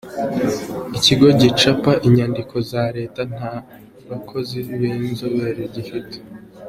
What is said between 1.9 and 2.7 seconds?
inyandiko